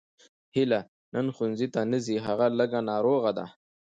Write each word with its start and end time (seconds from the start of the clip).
هیله 0.55 0.79
نن 1.13 1.25
ښوونځي 1.35 1.67
ته 1.73 1.79
نه 1.91 1.97
ځي 2.05 2.15
هغه 2.27 2.47
لږه 2.59 2.79
ناروغه 2.89 3.31
ده 3.37 3.45